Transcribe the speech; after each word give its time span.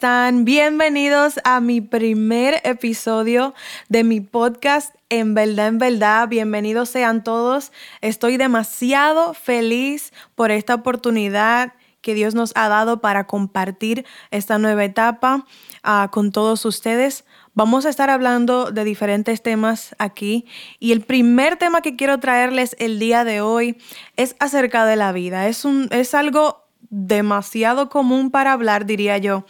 están? 0.00 0.46
Bienvenidos 0.46 1.38
a 1.44 1.60
mi 1.60 1.82
primer 1.82 2.62
episodio 2.64 3.52
de 3.90 4.02
mi 4.02 4.22
podcast 4.22 4.94
En 5.10 5.34
verdad, 5.34 5.66
en 5.66 5.76
verdad. 5.76 6.26
Bienvenidos 6.26 6.88
sean 6.88 7.22
todos. 7.22 7.70
Estoy 8.00 8.38
demasiado 8.38 9.34
feliz 9.34 10.14
por 10.34 10.52
esta 10.52 10.74
oportunidad 10.74 11.74
que 12.00 12.14
Dios 12.14 12.34
nos 12.34 12.52
ha 12.54 12.70
dado 12.70 13.02
para 13.02 13.26
compartir 13.26 14.06
esta 14.30 14.56
nueva 14.56 14.84
etapa 14.84 15.44
ah, 15.82 16.08
con 16.10 16.32
todos 16.32 16.64
ustedes. 16.64 17.26
Vamos 17.52 17.84
a 17.84 17.90
estar 17.90 18.08
hablando 18.08 18.70
de 18.70 18.84
diferentes 18.84 19.42
temas 19.42 19.94
aquí 19.98 20.46
y 20.78 20.92
el 20.92 21.02
primer 21.02 21.56
tema 21.56 21.82
que 21.82 21.96
quiero 21.96 22.18
traerles 22.20 22.74
el 22.78 22.98
día 22.98 23.22
de 23.24 23.42
hoy 23.42 23.76
es 24.16 24.34
acerca 24.38 24.86
de 24.86 24.96
la 24.96 25.12
vida. 25.12 25.46
Es, 25.46 25.66
un, 25.66 25.88
es 25.90 26.14
algo 26.14 26.64
demasiado 26.88 27.88
común 27.88 28.30
para 28.30 28.52
hablar, 28.52 28.84
diría 28.84 29.18
yo, 29.18 29.44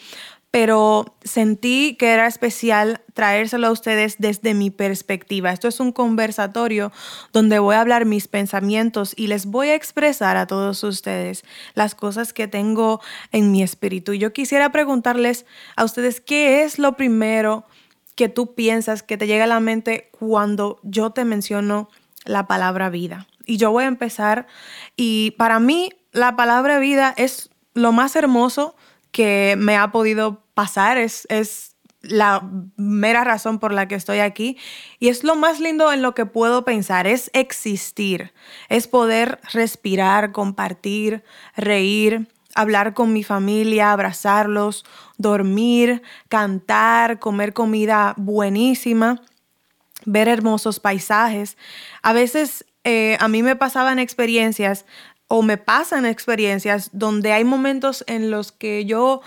pero 0.50 1.14
sentí 1.22 1.96
que 1.96 2.08
era 2.08 2.26
especial 2.26 3.02
traérselo 3.14 3.68
a 3.68 3.70
ustedes 3.70 4.16
desde 4.18 4.52
mi 4.54 4.70
perspectiva. 4.70 5.52
Esto 5.52 5.68
es 5.68 5.78
un 5.78 5.92
conversatorio 5.92 6.90
donde 7.32 7.60
voy 7.60 7.76
a 7.76 7.80
hablar 7.80 8.04
mis 8.04 8.26
pensamientos 8.26 9.14
y 9.16 9.28
les 9.28 9.46
voy 9.46 9.68
a 9.68 9.74
expresar 9.76 10.36
a 10.36 10.46
todos 10.46 10.82
ustedes 10.82 11.44
las 11.74 11.94
cosas 11.94 12.32
que 12.32 12.48
tengo 12.48 13.00
en 13.30 13.52
mi 13.52 13.62
espíritu. 13.62 14.12
Yo 14.14 14.32
quisiera 14.32 14.72
preguntarles 14.72 15.46
a 15.76 15.84
ustedes 15.84 16.20
qué 16.20 16.64
es 16.64 16.78
lo 16.78 16.96
primero 16.96 17.64
que 18.16 18.28
tú 18.28 18.54
piensas 18.54 19.04
que 19.04 19.16
te 19.16 19.28
llega 19.28 19.44
a 19.44 19.48
la 19.48 19.60
mente 19.60 20.10
cuando 20.18 20.80
yo 20.82 21.10
te 21.10 21.24
menciono 21.24 21.88
la 22.24 22.48
palabra 22.48 22.90
vida. 22.90 23.28
Y 23.46 23.56
yo 23.56 23.70
voy 23.70 23.84
a 23.84 23.88
empezar 23.88 24.46
y 24.96 25.32
para 25.32 25.60
mí 25.60 25.90
la 26.12 26.34
palabra 26.34 26.80
vida 26.80 27.14
es 27.16 27.50
lo 27.74 27.92
más 27.92 28.16
hermoso 28.16 28.74
que 29.12 29.56
me 29.58 29.76
ha 29.76 29.92
podido 29.92 30.44
pasar, 30.54 30.98
es, 30.98 31.26
es 31.30 31.76
la 32.02 32.48
mera 32.76 33.24
razón 33.24 33.58
por 33.58 33.72
la 33.72 33.86
que 33.86 33.94
estoy 33.94 34.20
aquí 34.20 34.56
y 34.98 35.08
es 35.08 35.22
lo 35.22 35.36
más 35.36 35.60
lindo 35.60 35.92
en 35.92 36.02
lo 36.02 36.14
que 36.14 36.26
puedo 36.26 36.64
pensar, 36.64 37.06
es 37.06 37.30
existir, 37.34 38.32
es 38.68 38.86
poder 38.86 39.40
respirar, 39.52 40.32
compartir, 40.32 41.24
reír, 41.56 42.28
hablar 42.54 42.94
con 42.94 43.12
mi 43.12 43.22
familia, 43.22 43.92
abrazarlos, 43.92 44.84
dormir, 45.18 46.02
cantar, 46.28 47.18
comer 47.18 47.52
comida 47.52 48.14
buenísima, 48.16 49.20
ver 50.04 50.28
hermosos 50.28 50.80
paisajes. 50.80 51.56
A 52.02 52.12
veces 52.12 52.64
eh, 52.84 53.18
a 53.20 53.28
mí 53.28 53.42
me 53.42 53.56
pasaban 53.56 53.98
experiencias 53.98 54.86
o 55.32 55.42
me 55.42 55.58
pasan 55.58 56.06
experiencias 56.06 56.90
donde 56.92 57.32
hay 57.32 57.44
momentos 57.44 58.02
en 58.08 58.32
los 58.32 58.50
que 58.50 58.84
yo 58.84 59.22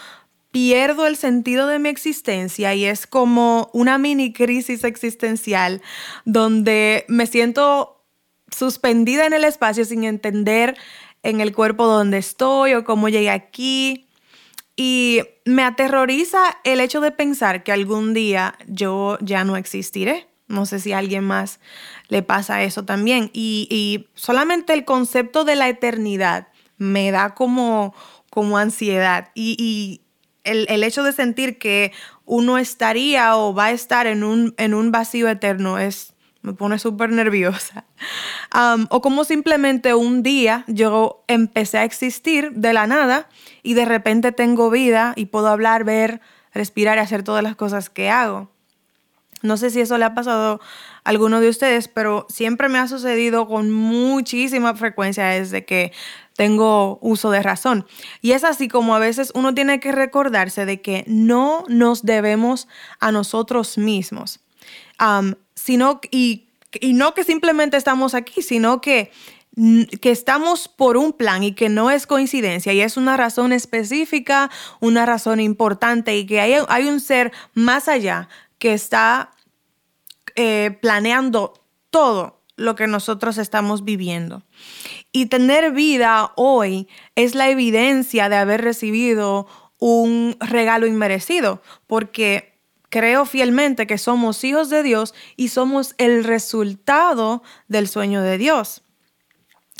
pierdo 0.51 1.07
el 1.07 1.15
sentido 1.15 1.65
de 1.65 1.79
mi 1.79 1.87
existencia 1.87 2.75
y 2.75 2.83
es 2.83 3.07
como 3.07 3.69
una 3.71 3.97
mini 3.97 4.33
crisis 4.33 4.83
existencial 4.83 5.81
donde 6.25 7.05
me 7.07 7.25
siento 7.25 8.03
suspendida 8.51 9.25
en 9.25 9.31
el 9.31 9.45
espacio 9.45 9.85
sin 9.85 10.03
entender 10.03 10.77
en 11.23 11.39
el 11.39 11.55
cuerpo 11.55 11.87
donde 11.87 12.17
estoy 12.17 12.73
o 12.73 12.83
cómo 12.83 13.07
llegué 13.07 13.29
aquí. 13.29 14.09
Y 14.75 15.21
me 15.45 15.63
aterroriza 15.63 16.57
el 16.65 16.81
hecho 16.81 16.99
de 16.99 17.11
pensar 17.11 17.63
que 17.63 17.71
algún 17.71 18.13
día 18.13 18.55
yo 18.67 19.17
ya 19.21 19.45
no 19.45 19.55
existiré. 19.55 20.27
No 20.47 20.65
sé 20.65 20.79
si 20.79 20.91
alguien 20.91 21.23
más 21.23 21.61
le 22.13 22.21
pasa 22.21 22.61
eso 22.61 22.85
también. 22.85 23.31
Y, 23.33 24.07
solamente 24.13 24.73
el 24.73 24.85
concepto 24.85 25.43
de 25.43 25.55
la 25.55 25.67
eternidad 25.67 26.47
me 26.77 27.11
da 27.11 27.33
como, 27.33 27.95
como 28.29 28.57
ansiedad. 28.57 29.31
Y, 29.33 30.01
el, 30.43 30.83
hecho 30.83 31.03
de 31.03 31.11
sentir 31.11 31.57
que 31.57 31.91
uno 32.25 32.57
estaría 32.57 33.35
o 33.35 33.53
va 33.53 33.65
a 33.65 33.71
estar 33.71 34.07
en 34.07 34.23
un, 34.23 34.53
en 34.57 34.73
un 34.73 34.91
vacío 34.91 35.27
eterno 35.27 35.79
es, 35.79 36.13
me 36.41 36.53
pone 36.53 36.77
súper 36.77 37.09
nerviosa. 37.09 37.85
o 38.89 39.01
como 39.01 39.23
simplemente 39.23 39.95
un 39.95 40.21
día 40.21 40.65
yo 40.67 41.23
empecé 41.27 41.79
a 41.79 41.83
existir 41.83 42.51
de 42.51 42.73
la 42.73 42.85
nada 42.85 43.27
y 43.63 43.73
de 43.73 43.85
repente 43.85 44.31
tengo 44.31 44.69
vida 44.69 45.13
y 45.15 45.25
puedo 45.25 45.47
hablar, 45.47 45.83
ver, 45.83 46.21
respirar 46.53 46.97
y 46.97 47.01
hacer 47.01 47.23
todas 47.23 47.41
las 47.41 47.55
cosas 47.55 47.89
que 47.89 48.11
hago. 48.11 48.52
No 49.43 49.57
sé 49.57 49.69
si 49.69 49.81
eso 49.81 49.97
le 49.97 50.05
ha 50.05 50.15
pasado 50.15 50.59
a 51.03 51.09
alguno 51.09 51.41
de 51.41 51.49
ustedes, 51.49 51.89
pero 51.89 52.25
siempre 52.29 52.69
me 52.69 52.79
ha 52.79 52.87
sucedido 52.87 53.45
con 53.45 53.71
muchísima 53.71 54.73
frecuencia 54.73 55.27
desde 55.27 55.65
que 55.65 55.91
tengo 56.35 56.97
uso 57.01 57.29
de 57.29 57.43
razón. 57.43 57.85
Y 58.21 58.31
es 58.31 58.45
así 58.45 58.69
como 58.69 58.95
a 58.95 58.99
veces 58.99 59.31
uno 59.35 59.53
tiene 59.53 59.79
que 59.79 59.91
recordarse 59.91 60.65
de 60.65 60.81
que 60.81 61.03
no 61.07 61.65
nos 61.67 62.03
debemos 62.03 62.67
a 62.99 63.11
nosotros 63.11 63.77
mismos, 63.77 64.39
sino 65.55 65.99
y, 66.09 66.47
y 66.79 66.93
no 66.93 67.13
que 67.13 67.25
simplemente 67.25 67.77
estamos 67.77 68.15
aquí, 68.15 68.41
sino 68.41 68.81
que 68.81 69.11
que 70.01 70.09
estamos 70.09 70.67
por 70.67 70.97
un 70.97 71.13
plan 71.13 71.43
y 71.43 71.53
que 71.53 71.69
no 71.69 71.91
es 71.91 72.07
coincidencia 72.07 72.73
y 72.73 72.81
es 72.81 72.97
una 72.97 73.17
razón 73.17 73.53
específica, 73.53 74.49
una 74.79 75.05
razón 75.05 75.39
importante 75.39 76.17
y 76.17 76.25
que 76.25 76.41
hay, 76.41 76.55
hay 76.67 76.87
un 76.87 76.99
ser 76.99 77.31
más 77.53 77.87
allá 77.87 78.29
que 78.57 78.73
está 78.73 79.32
eh, 80.35 80.77
planeando 80.81 81.53
todo 81.89 82.41
lo 82.55 82.75
que 82.75 82.87
nosotros 82.87 83.37
estamos 83.37 83.83
viviendo. 83.83 84.43
Y 85.11 85.27
tener 85.27 85.71
vida 85.71 86.31
hoy 86.35 86.87
es 87.15 87.35
la 87.35 87.49
evidencia 87.49 88.29
de 88.29 88.35
haber 88.35 88.61
recibido 88.61 89.47
un 89.79 90.37
regalo 90.39 90.87
inmerecido, 90.87 91.61
porque 91.87 92.53
creo 92.89 93.25
fielmente 93.25 93.87
que 93.87 93.97
somos 93.97 94.43
hijos 94.43 94.69
de 94.69 94.83
Dios 94.83 95.13
y 95.35 95.49
somos 95.49 95.95
el 95.97 96.23
resultado 96.23 97.43
del 97.67 97.87
sueño 97.87 98.21
de 98.21 98.37
Dios. 98.37 98.83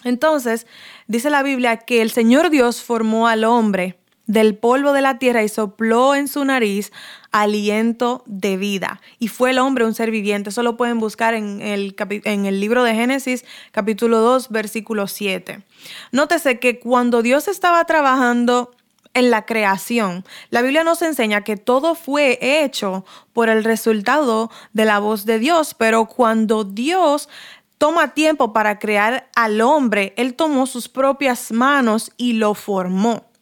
Entonces, 0.04 0.68
dice 1.08 1.30
la 1.30 1.44
Biblia 1.44 1.78
que 1.78 2.02
el 2.02 2.12
Señor 2.12 2.50
Dios 2.50 2.84
formó 2.84 3.28
al 3.28 3.44
hombre 3.44 4.03
del 4.26 4.56
polvo 4.56 4.94
de 4.94 5.02
la 5.02 5.20
tierra 5.20 5.44
y 5.44 5.50
sopló 5.50 6.16
en 6.16 6.28
su 6.28 6.46
nariz 6.46 6.92
aliento 7.32 8.24
de 8.26 8.58
vida. 8.58 9.02
Y 9.20 9.28
fue 9.28 9.52
el 9.52 9.60
hombre 9.60 9.86
un 9.86 9.94
ser 9.94 10.12
viviente. 10.12 10.50
Eso 10.50 10.64
lo 10.64 10.78
pueden 10.78 11.00
buscar 11.00 11.34
en 11.34 11.62
el, 11.62 11.96
en 12.24 12.46
el 12.46 12.60
libro 12.60 12.84
de 12.84 12.96
Génesis 12.96 13.44
capítulo 13.72 14.20
2 14.20 14.50
versículo 14.50 15.08
7. 15.08 15.64
Nótese 16.12 16.60
que 16.60 16.80
cuando 16.80 17.22
Dios 17.22 17.48
estaba 17.48 17.84
trabajando 17.86 18.72
en 19.14 19.30
la 19.30 19.46
creación, 19.46 20.26
la 20.50 20.62
Biblia 20.62 20.84
nos 20.84 21.02
enseña 21.02 21.44
que 21.44 21.58
todo 21.58 21.94
fue 21.94 22.40
hecho 22.42 23.06
por 23.34 23.50
el 23.50 23.64
resultado 23.64 24.50
de 24.74 24.86
la 24.86 25.00
voz 25.00 25.26
de 25.26 25.38
Dios, 25.38 25.76
pero 25.76 26.06
cuando 26.06 26.64
Dios 26.64 27.30
toma 27.78 28.14
tiempo 28.14 28.54
para 28.54 28.80
crear 28.80 29.30
al 29.36 29.62
hombre, 29.62 30.14
Él 30.18 30.36
tomó 30.36 30.66
sus 30.66 30.88
propias 30.90 31.52
manos 31.52 32.12
y 32.18 32.34
lo 32.34 32.54
formó. 32.54 33.33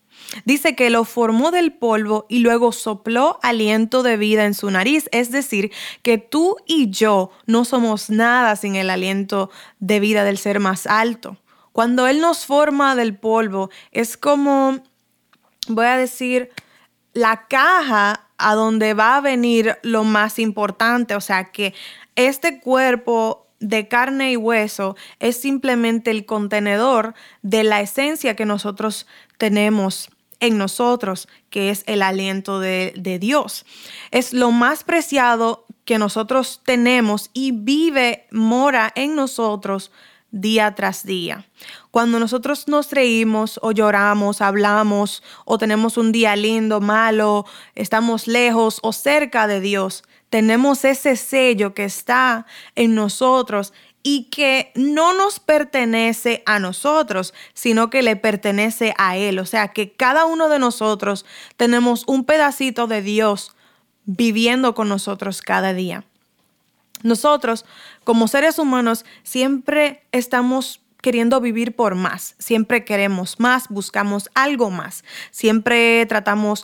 Dice 0.46 0.76
que 0.76 0.90
lo 0.90 1.04
formó 1.04 1.52
del 1.52 1.74
polvo 1.74 2.26
y 2.30 2.40
luego 2.40 2.72
sopló 2.72 3.40
aliento 3.42 4.04
de 4.04 4.18
vida 4.18 4.46
en 4.46 4.54
su 4.54 4.70
nariz. 4.72 5.10
Es 5.12 5.32
decir, 5.32 5.72
que 6.04 6.18
tú 6.18 6.58
y 6.66 6.90
yo 6.90 7.32
no 7.46 7.66
somos 7.66 8.10
nada 8.10 8.56
sin 8.56 8.76
el 8.76 8.90
aliento 8.90 9.50
de 9.80 10.00
vida 10.00 10.24
del 10.24 10.38
ser 10.38 10.60
más 10.60 10.88
alto. 10.88 11.38
Cuando 11.72 12.08
Él 12.08 12.20
nos 12.20 12.46
forma 12.46 12.96
del 12.96 13.18
polvo, 13.18 13.70
es 13.92 14.18
como, 14.18 14.80
voy 15.68 15.86
a 15.86 15.98
decir, 15.98 16.50
la 17.14 17.48
caja 17.48 18.28
a 18.38 18.56
donde 18.56 18.94
va 18.94 19.18
a 19.18 19.22
venir 19.22 19.78
lo 19.84 20.04
más 20.04 20.40
importante. 20.40 21.16
O 21.16 21.22
sea, 21.22 21.52
que 21.52 21.74
este 22.16 22.60
cuerpo 22.60 23.48
de 23.62 23.88
carne 23.88 24.32
y 24.32 24.38
hueso 24.38 24.98
es 25.20 25.40
simplemente 25.40 26.12
el 26.12 26.26
contenedor 26.26 27.14
de 27.44 27.64
la 27.64 27.80
esencia 27.80 28.36
que 28.36 28.46
nosotros 28.46 29.08
tenemos 29.38 30.10
en 30.42 30.58
nosotros, 30.58 31.30
que 31.52 31.70
es 31.70 31.84
el 31.86 32.02
aliento 32.02 32.60
de, 32.60 33.18
Dios. 33.22 33.66
Es 34.10 34.34
lo 34.34 34.52
más 34.52 34.84
preciado 34.84 35.66
que 35.86 36.00
nosotros 36.00 36.62
tenemos 36.66 37.30
y 37.34 37.52
vive, 37.52 38.28
mora 38.32 38.92
en 38.96 39.16
nosotros 39.16 39.92
día 40.32 40.74
tras 40.74 41.06
día. 41.06 41.46
Cuando 41.92 42.20
nosotros 42.20 42.68
nos 42.68 42.92
reímos 42.92 43.60
o 43.62 43.72
lloramos, 43.72 44.42
hablamos 44.42 45.22
o 45.46 45.58
tenemos 45.58 45.98
un 45.98 46.12
día 46.12 46.36
lindo, 46.36 46.82
malo, 46.82 47.46
estamos 47.76 48.28
lejos 48.28 48.80
o 48.82 48.94
cerca 48.94 49.46
de 49.46 49.60
Dios, 49.60 50.04
tenemos 50.32 50.86
ese 50.86 51.18
sello 51.18 51.74
que 51.74 51.84
está 51.84 52.46
en 52.76 52.96
nosotros 52.96 53.74
y 54.02 54.30
que 54.30 54.72
no 54.76 55.14
nos 55.14 55.42
pertenece 55.42 56.42
a 56.46 56.58
nosotros, 56.58 57.34
sino 57.54 57.90
que 57.90 58.02
le 58.02 58.16
pertenece 58.16 58.94
a 58.98 59.18
Él. 59.18 59.40
O 59.40 59.46
sea, 59.46 59.68
que 59.68 59.92
cada 59.92 60.26
uno 60.26 60.48
de 60.48 60.58
nosotros 60.58 61.26
tenemos 61.58 62.06
un 62.08 62.24
pedacito 62.24 62.88
de 62.88 63.02
Dios 63.02 63.54
viviendo 64.06 64.74
con 64.74 64.88
nosotros 64.88 65.42
cada 65.42 65.74
día. 65.74 66.06
Nosotros, 67.04 67.66
como 68.06 68.30
seres 68.30 68.58
humanos, 68.58 69.04
siempre 69.24 70.06
estamos 70.14 70.80
queriendo 71.02 71.42
vivir 71.42 71.76
por 71.76 71.96
más, 71.96 72.36
siempre 72.40 72.86
queremos 72.86 73.38
más, 73.38 73.68
buscamos 73.68 74.30
algo 74.34 74.70
más, 74.70 75.04
siempre 75.32 76.06
tratamos 76.06 76.64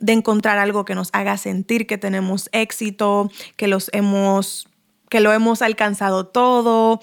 de 0.00 0.12
encontrar 0.12 0.58
algo 0.58 0.84
que 0.84 0.94
nos 0.94 1.10
haga 1.12 1.36
sentir 1.36 1.86
que 1.86 1.98
tenemos 1.98 2.48
éxito, 2.52 3.30
que 3.56 3.68
los 3.68 3.90
hemos 3.92 4.68
que 5.08 5.20
lo 5.20 5.32
hemos 5.32 5.62
alcanzado 5.62 6.26
todo, 6.26 7.00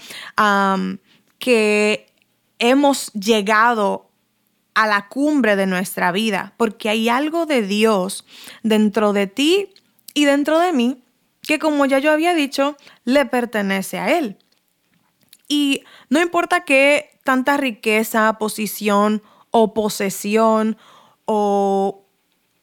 que 1.39 2.05
hemos 2.59 3.13
llegado 3.13 4.09
a 4.73 4.87
la 4.87 5.07
cumbre 5.07 5.55
de 5.55 5.67
nuestra 5.67 6.11
vida, 6.11 6.53
porque 6.57 6.89
hay 6.89 7.07
algo 7.07 7.45
de 7.45 7.61
Dios 7.61 8.25
dentro 8.61 9.13
de 9.13 9.27
ti 9.27 9.69
y 10.13 10.25
dentro 10.25 10.59
de 10.59 10.73
mí 10.73 11.03
que 11.41 11.59
como 11.59 11.85
ya 11.85 11.99
yo 11.99 12.11
había 12.11 12.33
dicho, 12.33 12.77
le 13.03 13.25
pertenece 13.25 13.99
a 13.99 14.17
Él. 14.17 14.37
Y 15.47 15.83
no 16.09 16.21
importa 16.21 16.63
qué 16.63 17.19
tanta 17.23 17.57
riqueza, 17.57 18.37
posición 18.39 19.21
o 19.51 19.73
posesión 19.73 20.77
o 21.25 22.02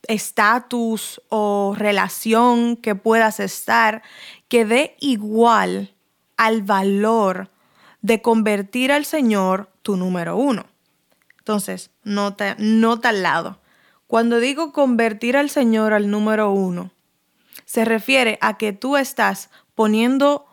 estatus 0.08 1.20
o 1.28 1.74
relación 1.76 2.76
que 2.76 2.94
puedas 2.94 3.40
estar, 3.40 4.02
que 4.48 4.64
dé 4.64 4.96
igual 5.00 5.94
al 6.36 6.62
valor 6.62 7.50
de 8.02 8.22
convertir 8.22 8.92
al 8.92 9.04
Señor 9.04 9.70
tu 9.82 9.96
número 9.96 10.36
uno. 10.36 10.66
Entonces, 11.38 11.90
nota, 12.02 12.56
nota 12.58 13.10
al 13.10 13.22
lado. 13.22 13.60
Cuando 14.06 14.40
digo 14.40 14.72
convertir 14.72 15.36
al 15.36 15.50
Señor 15.50 15.92
al 15.92 16.10
número 16.10 16.50
uno, 16.50 16.90
se 17.64 17.84
refiere 17.84 18.38
a 18.40 18.58
que 18.58 18.72
tú 18.72 18.96
estás 18.96 19.50
poniendo 19.74 20.46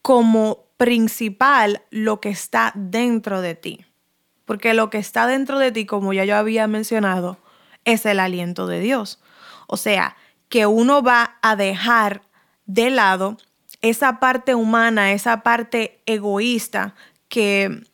como 0.00 0.64
principal 0.76 1.82
lo 1.90 2.20
que 2.20 2.30
está 2.30 2.72
dentro 2.74 3.40
de 3.40 3.54
ti. 3.54 3.84
Porque 4.44 4.74
lo 4.74 4.90
que 4.90 4.98
está 4.98 5.26
dentro 5.28 5.58
de 5.58 5.70
ti, 5.70 5.86
como 5.86 6.12
ya 6.12 6.24
yo 6.24 6.36
había 6.36 6.66
mencionado, 6.66 7.38
es 7.84 8.06
el 8.06 8.20
aliento 8.20 8.66
de 8.66 8.80
Dios. 8.80 9.20
O 9.66 9.76
sea, 9.76 10.16
que 10.48 10.66
uno 10.66 11.02
va 11.02 11.38
a 11.42 11.56
dejar 11.56 12.22
de 12.66 12.90
lado 12.90 13.38
esa 13.80 14.20
parte 14.20 14.54
humana, 14.54 15.12
esa 15.12 15.42
parte 15.42 16.00
egoísta 16.06 16.94
que 17.28 17.84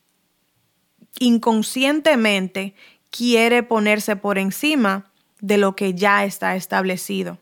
inconscientemente 1.18 2.74
quiere 3.10 3.62
ponerse 3.62 4.16
por 4.16 4.38
encima 4.38 5.10
de 5.40 5.58
lo 5.58 5.76
que 5.76 5.94
ya 5.94 6.24
está 6.24 6.56
establecido. 6.56 7.38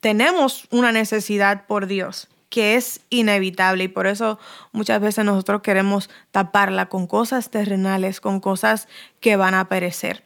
tenemos 0.00 0.66
una 0.70 0.90
necesidad 0.90 1.66
por 1.66 1.86
Dios 1.86 2.28
que 2.48 2.76
es 2.76 3.00
inevitable 3.10 3.84
y 3.84 3.88
por 3.88 4.06
eso 4.06 4.38
muchas 4.72 5.00
veces 5.00 5.24
nosotros 5.24 5.62
queremos 5.62 6.08
taparla 6.30 6.88
con 6.88 7.06
cosas 7.06 7.50
terrenales, 7.50 8.20
con 8.20 8.40
cosas 8.40 8.88
que 9.20 9.36
van 9.36 9.54
a 9.54 9.68
perecer. 9.68 10.24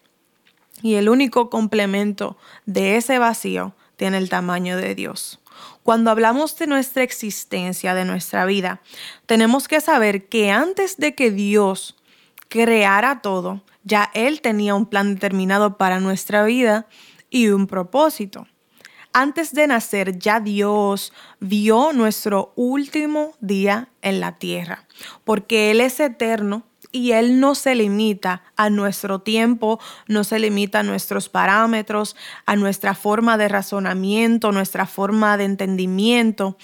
Y 0.82 0.94
el 0.94 1.08
único 1.08 1.50
complemento 1.50 2.36
de 2.66 2.96
ese 2.96 3.18
vacío 3.18 3.74
tiene 3.96 4.18
el 4.18 4.28
tamaño 4.28 4.76
de 4.76 4.94
Dios. 4.94 5.40
Cuando 5.82 6.10
hablamos 6.10 6.56
de 6.58 6.66
nuestra 6.66 7.02
existencia, 7.02 7.94
de 7.94 8.04
nuestra 8.04 8.44
vida, 8.46 8.80
tenemos 9.26 9.68
que 9.68 9.80
saber 9.80 10.28
que 10.28 10.50
antes 10.50 10.96
de 10.96 11.14
que 11.14 11.30
Dios 11.30 11.96
creara 12.48 13.20
todo, 13.20 13.62
ya 13.84 14.10
Él 14.14 14.40
tenía 14.40 14.74
un 14.74 14.86
plan 14.86 15.14
determinado 15.14 15.76
para 15.76 16.00
nuestra 16.00 16.44
vida 16.44 16.86
y 17.30 17.48
un 17.48 17.66
propósito. 17.66 18.46
Antes 19.14 19.52
de 19.52 19.66
nacer, 19.66 20.18
ya 20.18 20.40
Dios 20.40 21.12
vio 21.38 21.92
nuestro 21.92 22.54
último 22.56 23.32
día 23.40 23.90
en 24.00 24.20
la 24.20 24.38
tierra, 24.38 24.86
porque 25.24 25.70
Él 25.70 25.82
es 25.82 26.00
eterno 26.00 26.64
y 26.92 27.12
Él 27.12 27.40
no 27.40 27.54
se 27.54 27.74
limita 27.74 28.42
a 28.54 28.68
nuestro 28.68 29.20
tiempo, 29.20 29.80
no 30.06 30.24
se 30.24 30.38
limita 30.38 30.80
a 30.80 30.82
nuestros 30.82 31.30
parámetros, 31.30 32.14
a 32.44 32.54
nuestra 32.54 32.94
forma 32.94 33.38
de 33.38 33.48
razonamiento, 33.48 34.52
nuestra 34.52 34.86
forma 34.86 35.38
de 35.38 35.44
entendimiento. 35.44 36.58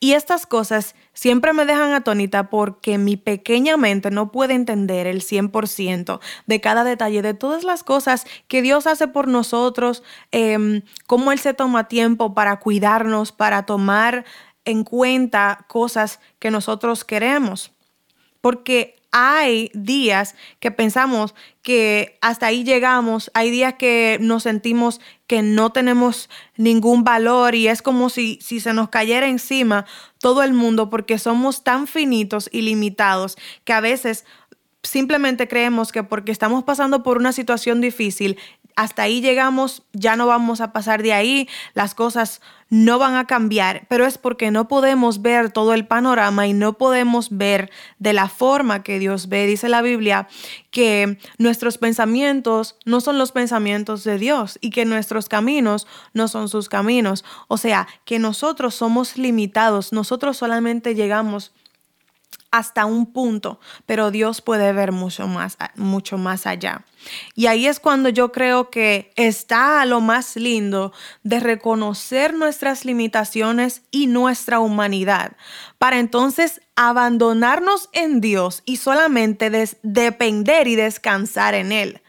Y 0.00 0.12
estas 0.12 0.46
cosas 0.46 0.94
siempre 1.12 1.52
me 1.52 1.66
dejan 1.66 1.92
atónita 1.92 2.48
porque 2.48 2.96
mi 2.96 3.16
pequeña 3.16 3.76
mente 3.76 4.10
no 4.10 4.32
puede 4.32 4.54
entender 4.54 5.06
el 5.06 5.20
100% 5.20 6.20
de 6.46 6.60
cada 6.60 6.82
detalle 6.82 7.20
de 7.20 7.34
todas 7.34 7.62
las 7.62 7.84
cosas 7.84 8.26
que 8.48 8.62
Dios 8.62 8.86
hace 8.86 9.06
por 9.06 9.28
nosotros, 9.28 10.02
eh, 10.32 10.82
cómo 11.06 11.30
Él 11.30 11.38
se 11.38 11.52
toma 11.52 11.88
tiempo 11.88 12.34
para 12.34 12.58
cuidarnos, 12.58 13.32
para 13.32 13.66
tomar 13.66 14.24
en 14.64 14.82
cuenta 14.82 15.66
cosas 15.68 16.20
que 16.38 16.50
nosotros 16.50 17.04
queremos. 17.04 17.72
Porque 18.40 18.96
hay 19.16 19.70
días 19.74 20.34
que 20.58 20.72
pensamos 20.72 21.36
que 21.62 22.18
hasta 22.20 22.46
ahí 22.46 22.64
llegamos, 22.64 23.30
hay 23.32 23.52
días 23.52 23.74
que 23.74 24.18
nos 24.20 24.42
sentimos 24.42 25.00
que 25.28 25.40
no 25.40 25.70
tenemos 25.70 26.28
ningún 26.56 27.04
valor 27.04 27.54
y 27.54 27.68
es 27.68 27.80
como 27.80 28.10
si, 28.10 28.40
si 28.42 28.58
se 28.58 28.72
nos 28.72 28.88
cayera 28.88 29.28
encima 29.28 29.86
todo 30.18 30.42
el 30.42 30.52
mundo 30.52 30.90
porque 30.90 31.20
somos 31.20 31.62
tan 31.62 31.86
finitos 31.86 32.48
y 32.50 32.62
limitados 32.62 33.36
que 33.62 33.72
a 33.72 33.80
veces 33.80 34.24
simplemente 34.82 35.46
creemos 35.46 35.92
que 35.92 36.02
porque 36.02 36.32
estamos 36.32 36.64
pasando 36.64 37.04
por 37.04 37.16
una 37.16 37.32
situación 37.32 37.80
difícil, 37.80 38.36
hasta 38.74 39.04
ahí 39.04 39.20
llegamos, 39.20 39.84
ya 39.92 40.16
no 40.16 40.26
vamos 40.26 40.60
a 40.60 40.72
pasar 40.72 41.04
de 41.04 41.12
ahí, 41.12 41.48
las 41.74 41.94
cosas 41.94 42.40
no 42.74 42.98
van 42.98 43.14
a 43.14 43.28
cambiar, 43.28 43.86
pero 43.88 44.04
es 44.04 44.18
porque 44.18 44.50
no 44.50 44.66
podemos 44.66 45.22
ver 45.22 45.52
todo 45.52 45.74
el 45.74 45.86
panorama 45.86 46.48
y 46.48 46.52
no 46.52 46.72
podemos 46.72 47.28
ver 47.30 47.70
de 48.00 48.12
la 48.12 48.28
forma 48.28 48.82
que 48.82 48.98
Dios 48.98 49.28
ve. 49.28 49.46
Dice 49.46 49.68
la 49.68 49.80
Biblia 49.80 50.26
que 50.72 51.20
nuestros 51.38 51.78
pensamientos 51.78 52.76
no 52.84 53.00
son 53.00 53.16
los 53.16 53.30
pensamientos 53.30 54.02
de 54.02 54.18
Dios 54.18 54.58
y 54.60 54.70
que 54.70 54.86
nuestros 54.86 55.28
caminos 55.28 55.86
no 56.14 56.26
son 56.26 56.48
sus 56.48 56.68
caminos. 56.68 57.24
O 57.46 57.58
sea, 57.58 57.86
que 58.04 58.18
nosotros 58.18 58.74
somos 58.74 59.16
limitados, 59.16 59.92
nosotros 59.92 60.36
solamente 60.36 60.96
llegamos 60.96 61.52
hasta 62.54 62.86
un 62.86 63.06
punto, 63.06 63.58
pero 63.84 64.12
Dios 64.12 64.40
puede 64.40 64.72
ver 64.72 64.92
mucho 64.92 65.26
más, 65.26 65.58
mucho 65.74 66.18
más 66.18 66.46
allá. 66.46 66.84
Y 67.34 67.46
ahí 67.46 67.66
es 67.66 67.80
cuando 67.80 68.10
yo 68.10 68.30
creo 68.30 68.70
que 68.70 69.12
está 69.16 69.84
lo 69.86 70.00
más 70.00 70.36
lindo 70.36 70.92
de 71.24 71.40
reconocer 71.40 72.32
nuestras 72.32 72.84
limitaciones 72.84 73.82
y 73.90 74.06
nuestra 74.06 74.60
humanidad, 74.60 75.32
para 75.78 75.98
entonces 75.98 76.60
abandonarnos 76.76 77.88
en 77.92 78.20
Dios 78.20 78.62
y 78.64 78.76
solamente 78.76 79.50
depender 79.82 80.68
y 80.68 80.76
descansar 80.76 81.54
en 81.54 81.72
Él. 81.72 82.02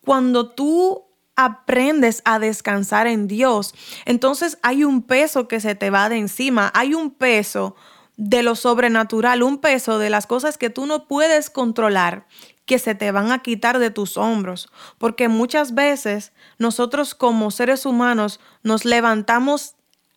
Cuando 0.00 0.50
tú 0.50 1.04
aprendes 1.36 2.22
a 2.24 2.40
descansar 2.40 3.06
en 3.06 3.28
Dios, 3.28 3.72
entonces 4.04 4.58
hay 4.62 4.82
un 4.82 5.02
peso 5.02 5.46
que 5.46 5.60
se 5.60 5.76
te 5.76 5.90
va 5.90 6.08
de 6.08 6.16
encima, 6.16 6.72
hay 6.74 6.92
un 6.92 7.12
peso 7.12 7.76
de 8.16 8.42
lo 8.42 8.54
sobrenatural, 8.54 9.42
un 9.42 9.58
peso 9.58 9.98
de 9.98 10.10
las 10.10 10.26
cosas 10.26 10.58
que 10.58 10.70
tú 10.70 10.86
no 10.86 11.06
puedes 11.06 11.50
controlar 11.50 12.26
que 12.64 12.78
se 12.80 12.94
te 12.94 13.12
van 13.12 13.30
a 13.30 13.38
quitar 13.42 13.78
de 13.78 13.90
tus 13.90 14.16
hombros, 14.16 14.68
porque 14.98 15.28
muchas 15.28 15.74
veces 15.74 16.32
nosotros 16.58 17.14
como 17.14 17.50
seres 17.50 17.86
humanos 17.86 18.40
nos 18.62 18.84
levantamos 18.84 19.75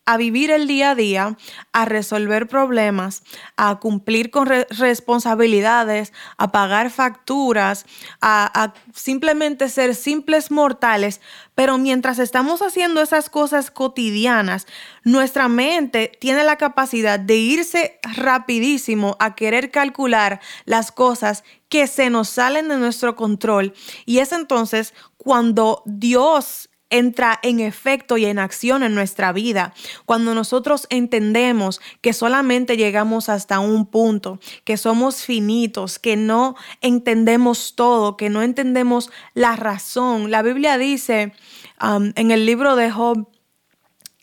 a 0.10 0.18
vivir 0.18 0.50
el 0.50 0.66
día 0.66 0.89
a 0.89 0.96
día, 0.96 1.38
a 1.72 1.86
resolver 1.86 2.48
problemas, 2.48 3.22
a 3.58 3.75
cumplir 3.75 4.32
con 4.32 4.48
responsabilidades, 4.48 6.13
a 6.38 6.51
pagar 6.51 6.89
facturas, 6.89 7.86
a, 8.20 8.63
a 8.63 8.74
simplemente 8.92 9.70
ser 9.70 9.94
simples 9.94 10.50
mortales. 10.50 11.22
Pero 11.54 11.78
mientras 11.78 12.18
estamos 12.18 12.63
haciendo 12.63 13.04
esas 13.04 13.30
cosas 13.30 13.70
cotidianas, 13.70 14.66
nuestra 15.04 15.48
mente 15.48 16.12
tiene 16.20 16.44
la 16.44 16.56
capacidad 16.56 17.20
de 17.20 17.36
irse 17.36 18.00
rapidísimo 18.16 19.16
a 19.20 19.36
querer 19.36 19.70
calcular 19.70 20.39
las 20.66 20.92
cosas 20.92 21.44
que 21.70 21.86
se 21.86 22.10
nos 22.10 22.30
salen 22.30 22.68
de 22.68 22.78
nuestro 22.78 23.16
control. 23.16 23.75
Y 24.08 24.18
es 24.18 24.32
entonces 24.32 24.96
cuando 25.18 25.84
Dios 25.86 26.69
entra 26.89 27.39
en 27.43 27.60
efecto 27.60 28.17
y 28.17 28.25
en 28.25 28.39
acción 28.39 28.84
en 28.84 28.96
nuestra 28.96 29.31
vida. 29.31 29.74
Cuando 30.05 30.34
nosotros 30.34 30.88
entendemos 30.89 31.81
que 32.01 32.13
solamente 32.13 32.77
llegamos 32.77 33.29
hasta 33.29 33.60
un 33.60 33.86
punto, 33.86 34.39
que 34.63 34.77
somos 34.77 35.24
finitos, 35.24 36.00
que 36.00 36.15
no 36.15 36.55
entendemos 36.81 37.75
todo, 37.75 38.17
que 38.17 38.29
no 38.29 38.41
entendemos 38.41 39.12
la 39.34 39.55
razón. 39.55 40.31
La 40.31 40.41
Biblia 40.41 40.77
dice 40.77 41.34
um, 41.81 42.12
en 42.15 42.31
el 42.31 42.46
libro 42.46 42.75
de 42.75 42.91
Job, 42.91 43.27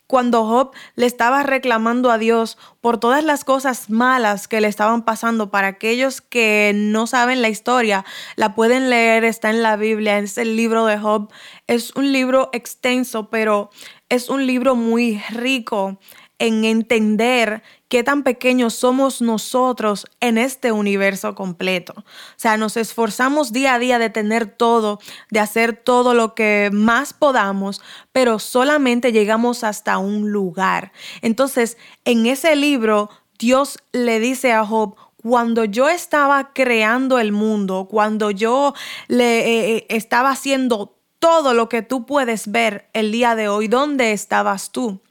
cuando 0.07 0.45
Job 0.45 0.71
le 0.95 1.05
estaba 1.05 1.43
reclamando 1.43 2.09
a 2.09 2.17
Dios 2.17 2.57
por 2.81 2.97
todas 2.97 3.23
las 3.23 3.43
cosas 3.43 3.89
malas 3.89 4.47
que 4.47 4.61
le 4.61 4.69
estaban 4.69 5.03
pasando. 5.03 5.51
Para 5.51 5.67
aquellos 5.67 6.21
que 6.21 6.71
no 6.73 7.05
saben 7.07 7.41
la 7.41 7.49
historia, 7.49 8.05
la 8.37 8.55
pueden 8.55 8.89
leer, 8.89 9.25
está 9.25 9.49
en 9.49 9.61
la 9.61 9.75
Biblia, 9.75 10.17
es 10.17 10.37
el 10.37 10.55
libro 10.55 10.85
de 10.85 10.97
Job. 10.97 11.29
Es 11.67 11.93
un 11.95 12.11
libro 12.13 12.49
extenso, 12.53 13.29
pero 13.29 13.69
es 14.09 14.29
un 14.29 14.47
libro 14.47 14.75
muy 14.75 15.21
rico 15.29 15.99
en 16.39 16.65
entender 16.65 17.63
qué 17.89 18.03
tan 18.03 18.23
pequeños 18.23 18.73
somos 18.73 19.21
nosotros 19.21 20.05
en 20.19 20.37
este 20.37 20.71
universo 20.71 21.35
completo. 21.35 21.93
O 21.97 22.03
sea, 22.35 22.57
nos 22.57 22.77
esforzamos 22.77 23.51
día 23.51 23.75
a 23.75 23.79
día 23.79 23.99
de 23.99 24.09
tener 24.09 24.45
todo, 24.47 24.99
de 25.29 25.39
hacer 25.39 25.75
todo 25.75 26.13
lo 26.13 26.35
que 26.35 26.69
más 26.73 27.13
podamos, 27.13 27.81
pero 28.11 28.39
solamente 28.39 29.11
llegamos 29.11 29.63
hasta 29.63 29.97
un 29.97 30.31
lugar. 30.31 30.91
Entonces, 31.21 31.77
en 32.05 32.25
ese 32.25 32.55
libro, 32.55 33.09
Dios 33.39 33.77
le 33.91 34.19
dice 34.19 34.51
a 34.51 34.65
Job, 34.65 34.95
cuando 35.21 35.65
yo 35.65 35.89
estaba 35.89 36.53
creando 36.53 37.19
el 37.19 37.31
mundo, 37.31 37.87
cuando 37.89 38.31
yo 38.31 38.73
le 39.07 39.39
eh, 39.39 39.77
eh, 39.77 39.85
estaba 39.89 40.31
haciendo 40.31 40.97
todo 41.19 41.53
lo 41.53 41.67
que 41.69 41.81
tú 41.81 42.05
puedes 42.05 42.51
ver 42.51 42.89
el 42.93 43.11
día 43.11 43.35
de 43.35 43.49
hoy, 43.49 43.67
¿dónde 43.67 44.13
estabas 44.13 44.71
tú? 44.71 45.01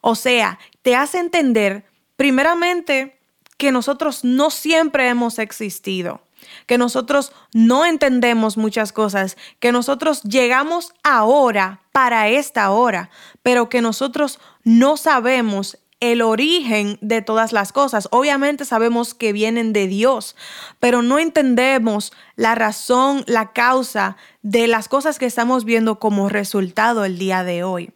O 0.00 0.14
sea, 0.14 0.58
te 0.82 0.94
hace 0.96 1.18
entender, 1.18 1.86
primeramente, 2.16 3.18
que 3.56 3.72
nosotros 3.72 4.24
no 4.24 4.50
siempre 4.50 5.08
hemos 5.08 5.38
existido, 5.38 6.20
que 6.66 6.78
nosotros 6.78 7.32
no 7.52 7.86
entendemos 7.86 8.56
muchas 8.56 8.92
cosas, 8.92 9.36
que 9.60 9.72
nosotros 9.72 10.22
llegamos 10.22 10.92
ahora 11.02 11.80
para 11.92 12.28
esta 12.28 12.70
hora, 12.70 13.10
pero 13.42 13.68
que 13.68 13.80
nosotros 13.80 14.40
no 14.64 14.96
sabemos 14.96 15.78
el 16.00 16.20
origen 16.20 16.98
de 17.00 17.22
todas 17.22 17.52
las 17.52 17.72
cosas. 17.72 18.08
Obviamente 18.10 18.64
sabemos 18.64 19.14
que 19.14 19.32
vienen 19.32 19.72
de 19.72 19.86
Dios, 19.86 20.36
pero 20.80 21.00
no 21.00 21.18
entendemos 21.18 22.12
la 22.36 22.54
razón, 22.54 23.24
la 23.26 23.52
causa 23.52 24.16
de 24.42 24.66
las 24.66 24.88
cosas 24.88 25.18
que 25.18 25.26
estamos 25.26 25.64
viendo 25.64 25.98
como 25.98 26.28
resultado 26.28 27.04
el 27.04 27.18
día 27.18 27.42
de 27.44 27.64
hoy. 27.64 27.93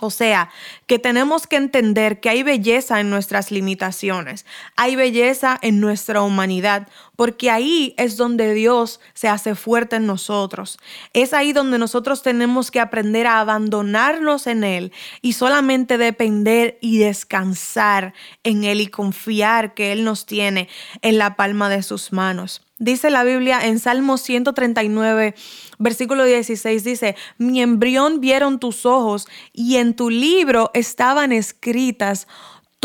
O 0.00 0.10
sea, 0.10 0.50
que 0.86 0.98
tenemos 0.98 1.46
que 1.46 1.56
entender 1.56 2.20
que 2.20 2.28
hay 2.28 2.42
belleza 2.42 3.00
en 3.00 3.10
nuestras 3.10 3.50
limitaciones, 3.50 4.44
hay 4.76 4.96
belleza 4.96 5.58
en 5.62 5.80
nuestra 5.80 6.22
humanidad, 6.22 6.88
porque 7.16 7.50
ahí 7.50 7.94
es 7.96 8.16
donde 8.16 8.54
Dios 8.54 9.00
se 9.14 9.28
hace 9.28 9.54
fuerte 9.54 9.96
en 9.96 10.06
nosotros. 10.06 10.78
Es 11.12 11.32
ahí 11.32 11.52
donde 11.52 11.78
nosotros 11.78 12.22
tenemos 12.22 12.70
que 12.70 12.80
aprender 12.80 13.26
a 13.26 13.40
abandonarnos 13.40 14.46
en 14.46 14.64
Él 14.64 14.92
y 15.22 15.34
solamente 15.34 15.98
depender 15.98 16.78
y 16.80 16.98
descansar 16.98 18.14
en 18.42 18.64
Él 18.64 18.80
y 18.80 18.88
confiar 18.88 19.74
que 19.74 19.92
Él 19.92 20.04
nos 20.04 20.26
tiene 20.26 20.68
en 21.02 21.18
la 21.18 21.36
palma 21.36 21.68
de 21.68 21.82
sus 21.82 22.12
manos. 22.12 22.62
Dice 22.80 23.08
la 23.08 23.22
Biblia 23.22 23.66
en 23.66 23.78
Salmo 23.78 24.18
139, 24.18 25.36
versículo 25.78 26.24
16, 26.24 26.82
dice, 26.82 27.14
mi 27.38 27.62
embrión 27.62 28.20
vieron 28.20 28.58
tus 28.58 28.84
ojos 28.84 29.28
y 29.52 29.76
en 29.76 29.94
tu 29.94 30.10
libro 30.10 30.72
estaban 30.74 31.30
escritas 31.30 32.26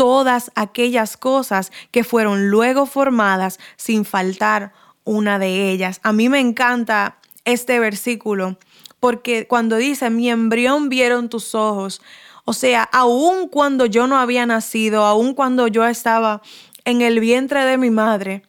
todas 0.00 0.50
aquellas 0.54 1.18
cosas 1.18 1.72
que 1.90 2.04
fueron 2.04 2.48
luego 2.48 2.86
formadas 2.86 3.60
sin 3.76 4.06
faltar 4.06 4.72
una 5.04 5.38
de 5.38 5.70
ellas. 5.70 6.00
A 6.02 6.14
mí 6.14 6.30
me 6.30 6.40
encanta 6.40 7.18
este 7.44 7.78
versículo 7.78 8.56
porque 8.98 9.46
cuando 9.46 9.76
dice, 9.76 10.08
mi 10.08 10.30
embrión 10.30 10.88
vieron 10.88 11.28
tus 11.28 11.54
ojos, 11.54 12.00
o 12.46 12.54
sea, 12.54 12.82
aun 12.82 13.46
cuando 13.48 13.84
yo 13.84 14.06
no 14.06 14.16
había 14.16 14.46
nacido, 14.46 15.04
aun 15.04 15.34
cuando 15.34 15.68
yo 15.68 15.86
estaba 15.86 16.40
en 16.86 17.02
el 17.02 17.20
vientre 17.20 17.66
de 17.66 17.76
mi 17.76 17.90
madre, 17.90 18.42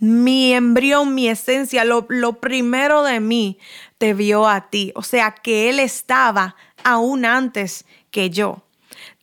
mi 0.00 0.54
embrión, 0.54 1.14
mi 1.14 1.28
esencia, 1.28 1.84
lo, 1.84 2.08
primero 2.40 3.04
de 3.04 3.20
mí 3.20 3.60
te 3.98 4.12
vio 4.12 4.48
a 4.48 4.70
ti. 4.70 4.90
O 4.96 5.04
sea, 5.04 5.30
que 5.30 5.70
Él 5.70 5.78
estaba 5.78 6.56
aún 6.82 7.24
antes 7.24 7.84
que 8.10 8.30
yo. 8.30 8.64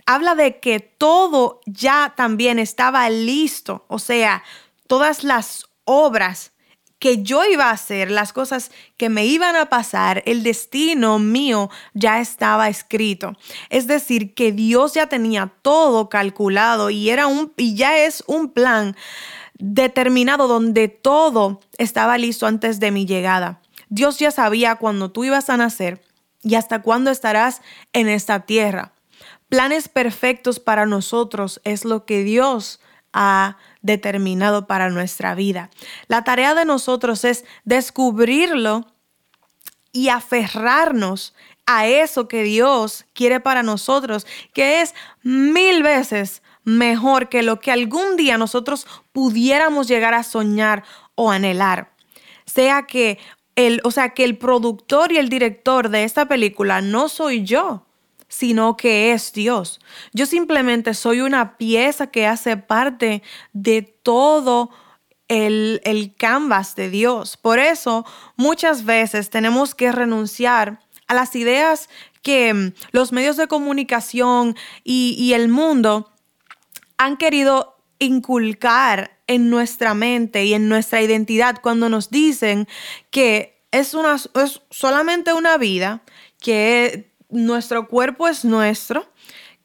Habla 0.06 0.36
de 0.36 0.60
que 0.60 0.80
todo 0.80 1.62
ya 1.66 2.14
también 2.16 2.60
estaba 2.60 3.10
listo. 3.10 3.86
O 3.88 4.00
sea, 4.00 4.44
todas 4.88 5.24
las 5.24 5.68
obras 5.84 6.52
que 7.00 7.22
yo 7.22 7.44
iba 7.46 7.66
a 7.66 7.72
hacer, 7.72 8.10
las 8.10 8.34
cosas 8.34 8.72
que 8.98 9.10
me 9.10 9.26
iban 9.26 9.56
a 9.56 9.68
pasar, 9.68 10.24
el 10.26 10.44
destino 10.44 11.20
mío 11.20 11.70
ya 11.94 12.20
estaba 12.20 12.70
escrito. 12.70 13.34
Es 13.70 13.86
decir, 13.88 14.34
que 14.34 14.52
Dios 14.52 14.94
ya 14.94 15.08
tenía 15.08 15.54
todo 15.62 16.10
calculado 16.10 16.90
y 16.90 17.10
era 17.10 17.28
un 17.28 17.54
y 17.58 17.76
ya 17.76 18.00
es 18.00 18.24
un 18.28 18.50
plan 18.50 18.96
determinado 19.58 20.48
donde 20.48 20.88
todo 20.88 21.62
estaba 21.78 22.18
listo 22.18 22.48
antes 22.48 22.80
de 22.80 22.92
mi 22.92 23.06
llegada. 23.06 23.62
Dios 23.90 24.18
ya 24.18 24.32
sabía 24.32 24.76
cuándo 24.78 25.12
tú 25.12 25.26
ibas 25.26 25.50
a 25.50 25.58
nacer 25.58 26.02
y 26.44 26.56
hasta 26.56 26.82
cuándo 26.82 27.12
estarás 27.12 27.62
en 27.94 28.10
esta 28.10 28.48
tierra. 28.48 28.95
Planes 29.56 29.88
perfectos 29.88 30.60
para 30.60 30.86
nosotros 30.86 31.62
es 31.64 31.86
lo 31.86 32.04
que 32.04 32.26
Dios 32.26 32.82
ha 33.14 33.56
determinado 33.82 34.68
para 34.68 34.90
nuestra 34.90 35.34
vida. 35.34 35.70
La 36.10 36.26
tarea 36.26 36.54
de 36.56 36.66
nosotros 36.66 37.24
es 37.24 37.46
descubrirlo 37.64 38.86
y 39.94 40.10
aferrarnos 40.10 41.34
a 41.66 41.88
eso 41.88 42.28
que 42.28 42.44
Dios 42.44 43.06
quiere 43.14 43.40
para 43.40 43.64
nosotros, 43.64 44.28
que 44.52 44.82
es 44.82 44.94
mil 45.24 45.84
veces 45.84 46.44
mejor 46.66 47.30
que 47.30 47.42
lo 47.42 47.62
que 47.62 47.72
algún 47.72 48.18
día 48.18 48.38
nosotros 48.38 48.86
pudiéramos 49.14 49.88
llegar 49.88 50.16
a 50.16 50.24
soñar 50.24 50.84
o 51.16 51.32
anhelar. 51.32 51.94
Sea 52.46 52.88
que 52.88 53.20
el, 53.56 53.80
o 53.86 53.92
sea, 53.92 54.10
que 54.10 54.26
el 54.26 54.38
productor 54.38 55.14
y 55.14 55.18
el 55.18 55.30
director 55.30 55.88
de 55.88 56.04
esta 56.04 56.28
película 56.28 56.82
no 56.82 57.08
soy 57.08 57.46
yo, 57.46 57.85
sino 58.36 58.76
que 58.76 59.14
es 59.14 59.32
Dios. 59.32 59.80
Yo 60.12 60.26
simplemente 60.26 60.94
soy 60.94 61.22
una 61.22 61.58
pieza 61.58 62.08
que 62.08 62.28
hace 62.28 62.58
parte 62.58 63.24
de 63.54 63.82
todo 63.82 64.72
el, 65.30 65.80
el 65.86 66.14
canvas 66.16 66.76
de 66.76 66.90
Dios. 66.90 67.38
Por 67.38 67.60
eso 67.60 68.06
muchas 68.36 68.84
veces 68.84 69.30
tenemos 69.30 69.74
que 69.74 69.94
renunciar 69.94 70.82
a 71.08 71.14
las 71.14 71.34
ideas 71.38 71.90
que 72.22 72.54
mm, 72.54 72.74
los 72.92 73.14
medios 73.14 73.38
de 73.38 73.48
comunicación 73.48 74.58
y, 74.84 75.16
y 75.18 75.32
el 75.32 75.48
mundo 75.48 76.12
han 76.98 77.16
querido 77.16 77.78
inculcar 78.00 79.18
en 79.28 79.50
nuestra 79.50 79.94
mente 79.94 80.44
y 80.44 80.54
en 80.54 80.68
nuestra 80.68 81.02
identidad 81.02 81.62
cuando 81.62 81.88
nos 81.88 82.10
dicen 82.10 82.68
que 83.12 83.64
es, 83.72 83.94
una, 83.94 84.16
es 84.16 84.62
solamente 84.70 85.32
una 85.34 85.58
vida, 85.58 86.04
que 86.40 87.15
nuestro 87.36 87.88
cuerpo 87.88 88.28
es 88.28 88.46
nuestro, 88.46 89.08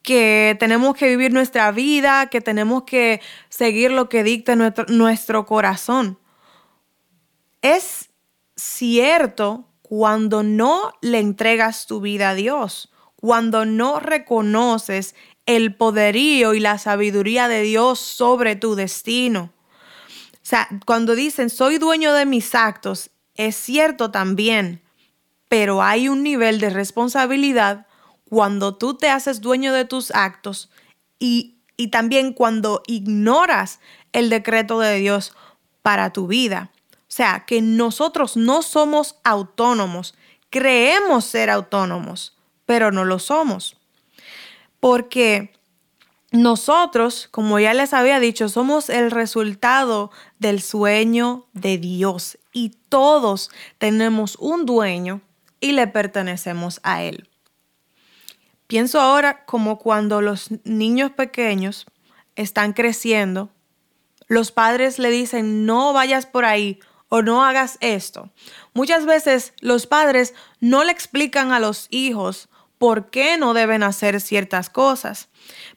que 0.02 0.56
tenemos 0.58 0.96
que 0.96 1.08
vivir 1.08 1.32
nuestra 1.32 1.70
vida, 1.72 2.26
que 2.26 2.40
tenemos 2.40 2.84
que 2.84 3.20
seguir 3.48 3.90
lo 3.90 4.08
que 4.08 4.22
dicta 4.22 4.56
nuestro, 4.56 4.86
nuestro 4.88 5.46
corazón. 5.46 6.18
Es 7.62 8.10
cierto 8.56 9.66
cuando 9.82 10.42
no 10.42 10.92
le 11.02 11.18
entregas 11.18 11.86
tu 11.86 12.00
vida 12.00 12.30
a 12.30 12.34
Dios, 12.34 12.92
cuando 13.16 13.64
no 13.64 14.00
reconoces 14.00 15.14
el 15.46 15.74
poderío 15.74 16.54
y 16.54 16.60
la 16.60 16.78
sabiduría 16.78 17.48
de 17.48 17.62
Dios 17.62 17.98
sobre 17.98 18.56
tu 18.56 18.74
destino. 18.74 19.52
O 20.34 20.38
sea, 20.42 20.68
cuando 20.86 21.14
dicen 21.14 21.50
soy 21.50 21.78
dueño 21.78 22.12
de 22.14 22.24
mis 22.24 22.54
actos, 22.54 23.10
es 23.34 23.56
cierto 23.56 24.10
también, 24.10 24.82
pero 25.50 25.82
hay 25.82 26.08
un 26.08 26.22
nivel 26.22 26.60
de 26.60 26.70
responsabilidad 26.70 27.86
cuando 28.30 28.76
tú 28.76 28.94
te 28.94 29.10
haces 29.10 29.42
dueño 29.42 29.74
de 29.74 29.84
tus 29.84 30.10
actos 30.12 30.70
y, 31.18 31.58
y 31.76 31.88
también 31.88 32.32
cuando 32.32 32.82
ignoras 32.86 33.80
el 34.14 34.30
decreto 34.30 34.80
de 34.80 34.96
Dios 34.96 35.34
para 35.82 36.14
tu 36.14 36.26
vida. 36.26 36.70
O 36.94 37.12
sea, 37.12 37.44
que 37.46 37.60
nosotros 37.60 38.38
no 38.38 38.62
somos 38.62 39.16
autónomos, 39.24 40.14
creemos 40.48 41.26
ser 41.26 41.50
autónomos, 41.50 42.38
pero 42.64 42.90
no 42.90 43.04
lo 43.04 43.18
somos 43.18 43.76
porque 44.80 45.52
nosotros, 46.32 47.28
como 47.30 47.58
ya 47.60 47.74
les 47.74 47.92
había 47.92 48.18
dicho, 48.18 48.48
somos 48.48 48.88
el 48.88 49.10
resultado 49.10 50.10
del 50.38 50.62
sueño 50.62 51.46
de 51.52 51.78
Dios 51.78 52.38
y 52.52 52.70
todos 52.88 53.50
tenemos 53.78 54.36
un 54.40 54.64
dueño 54.64 55.20
y 55.60 55.72
le 55.72 55.86
pertenecemos 55.86 56.80
a 56.82 57.02
Él. 57.02 57.28
Pienso 58.66 59.00
ahora 59.00 59.44
como 59.44 59.78
cuando 59.78 60.20
los 60.20 60.48
niños 60.64 61.10
pequeños 61.12 61.86
están 62.36 62.72
creciendo, 62.72 63.50
los 64.28 64.52
padres 64.52 64.98
le 64.98 65.10
dicen 65.10 65.66
no 65.66 65.92
vayas 65.92 66.24
por 66.24 66.44
ahí 66.44 66.78
o 67.08 67.22
no 67.22 67.44
hagas 67.44 67.76
esto. 67.80 68.30
Muchas 68.72 69.04
veces 69.04 69.52
los 69.60 69.86
padres 69.86 70.34
no 70.60 70.84
le 70.84 70.92
explican 70.92 71.50
a 71.50 71.58
los 71.58 71.88
hijos 71.90 72.48
por 72.78 73.10
qué 73.10 73.36
no 73.36 73.52
deben 73.52 73.82
hacer 73.82 74.20
ciertas 74.20 74.70
cosas. 74.70 75.28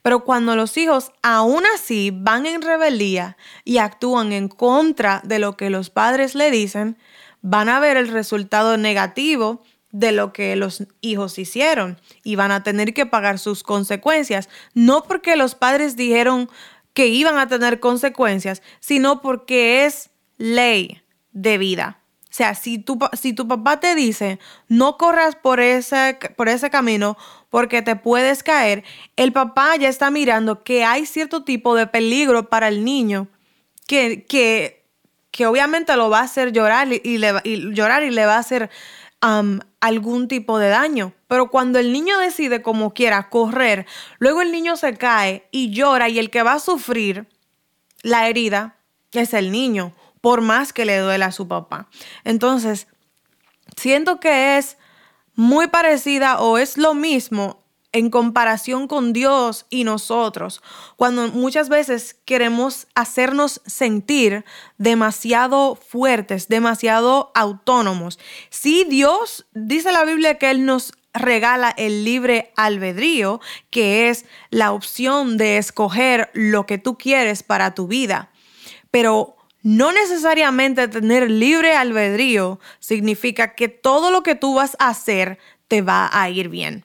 Pero 0.03 0.23
cuando 0.23 0.55
los 0.55 0.77
hijos 0.77 1.11
aún 1.21 1.63
así 1.75 2.11
van 2.13 2.45
en 2.45 2.61
rebeldía 2.61 3.35
y 3.65 3.79
actúan 3.79 4.31
en 4.31 4.47
contra 4.47 5.19
de 5.25 5.39
lo 5.39 5.57
que 5.57 5.69
los 5.69 5.89
padres 5.89 6.35
le 6.35 6.51
dicen, 6.51 6.97
van 7.41 7.67
a 7.67 7.79
ver 7.79 7.97
el 7.97 8.07
resultado 8.07 8.77
negativo 8.77 9.63
de 9.93 10.11
lo 10.11 10.33
que 10.33 10.55
los 10.57 10.83
hijos 11.01 11.37
hicieron 11.39 12.01
y 12.23 12.35
van 12.35 12.51
a 12.51 12.63
tener 12.63 12.93
que 12.93 13.05
pagar 13.05 13.39
sus 13.39 13.63
consecuencias, 13.63 14.49
no 14.73 15.03
porque 15.03 15.37
los 15.37 15.55
padres 15.55 15.95
dijeron 15.95 16.49
que 16.93 17.07
iban 17.07 17.37
a 17.37 17.47
tener 17.47 17.79
consecuencias, 17.79 18.61
sino 18.79 19.21
porque 19.21 19.85
es 19.85 20.09
ley 20.37 21.01
de 21.31 21.57
vida. 21.57 21.99
O 22.23 22.35
sea, 22.35 22.55
si 22.55 22.79
tu, 22.79 22.97
si 23.13 23.33
tu 23.33 23.47
papá 23.47 23.79
te 23.79 23.93
dice, 23.93 24.39
no 24.67 24.97
corras 24.97 25.35
por 25.35 25.59
ese, 25.59 26.17
por 26.35 26.49
ese 26.49 26.71
camino 26.71 27.15
porque 27.51 27.83
te 27.83 27.95
puedes 27.95 28.41
caer, 28.41 28.83
el 29.15 29.31
papá 29.31 29.75
ya 29.75 29.87
está 29.87 30.09
mirando 30.09 30.63
que 30.63 30.83
hay 30.83 31.05
cierto 31.05 31.43
tipo 31.43 31.75
de 31.75 31.85
peligro 31.85 32.49
para 32.49 32.67
el 32.67 32.83
niño 32.83 33.27
que, 33.85 34.25
que, 34.25 34.83
que 35.29 35.45
obviamente 35.45 35.95
lo 35.95 36.09
va 36.09 36.21
a 36.21 36.23
hacer 36.23 36.51
llorar 36.51 36.87
y, 36.91 37.19
llorar 37.75 38.01
y 38.01 38.09
le 38.09 38.25
va 38.25 38.37
a 38.37 38.39
hacer 38.39 38.71
algún 39.79 40.27
tipo 40.27 40.59
de 40.59 40.69
daño. 40.69 41.13
Pero 41.27 41.49
cuando 41.49 41.79
el 41.79 41.93
niño 41.93 42.17
decide 42.17 42.61
como 42.61 42.93
quiera 42.93 43.29
correr, 43.29 43.85
luego 44.19 44.41
el 44.41 44.51
niño 44.51 44.75
se 44.75 44.97
cae 44.97 45.47
y 45.51 45.71
llora 45.71 46.09
y 46.09 46.19
el 46.19 46.29
que 46.29 46.43
va 46.43 46.53
a 46.53 46.59
sufrir 46.59 47.27
la 48.01 48.27
herida 48.27 48.77
es 49.13 49.33
el 49.33 49.51
niño, 49.51 49.93
por 50.19 50.41
más 50.41 50.73
que 50.73 50.85
le 50.85 50.97
duela 50.97 51.27
a 51.27 51.31
su 51.31 51.47
papá. 51.47 51.87
Entonces, 52.25 52.87
siento 53.77 54.19
que 54.19 54.57
es 54.57 54.77
muy 55.35 55.67
parecida 55.67 56.39
o 56.41 56.57
es 56.57 56.77
lo 56.77 56.93
mismo 56.93 57.62
en 57.93 58.09
comparación 58.09 58.87
con 58.87 59.13
Dios 59.13 59.65
y 59.69 59.83
nosotros, 59.85 60.61
cuando 60.97 61.29
muchas 61.29 61.69
veces 61.69 62.15
queremos 62.25 62.87
hacernos 62.95 63.61
sentir 63.65 64.43
demasiado 64.77 65.75
fuertes, 65.75 66.47
demasiado 66.47 67.31
autónomos. 67.35 68.19
Si 68.49 68.83
Dios 68.83 69.45
dice 69.53 69.91
la 69.91 70.03
Biblia 70.03 70.37
que 70.37 70.49
Él 70.49 70.65
nos 70.65 70.93
regala 71.13 71.73
el 71.77 72.03
libre 72.03 72.51
albedrío, 72.55 73.39
que 73.69 74.09
es 74.09 74.25
la 74.49 74.71
opción 74.71 75.37
de 75.37 75.57
escoger 75.57 76.31
lo 76.33 76.65
que 76.65 76.79
tú 76.79 76.97
quieres 76.97 77.43
para 77.43 77.75
tu 77.75 77.87
vida. 77.87 78.31
Pero 78.89 79.37
no 79.61 79.91
necesariamente 79.91 80.87
tener 80.87 81.29
libre 81.29 81.75
albedrío 81.75 82.59
significa 82.79 83.53
que 83.53 83.69
todo 83.69 84.11
lo 84.11 84.23
que 84.23 84.35
tú 84.35 84.55
vas 84.55 84.75
a 84.79 84.89
hacer 84.89 85.37
te 85.67 85.81
va 85.81 86.09
a 86.11 86.29
ir 86.29 86.49
bien. 86.49 86.83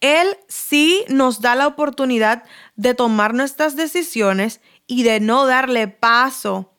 Él 0.00 0.36
sí 0.48 1.04
nos 1.08 1.40
da 1.40 1.54
la 1.54 1.66
oportunidad 1.66 2.44
de 2.76 2.94
tomar 2.94 3.34
nuestras 3.34 3.76
decisiones 3.76 4.60
y 4.86 5.02
de 5.02 5.20
no 5.20 5.46
darle 5.46 5.88
paso 5.88 6.72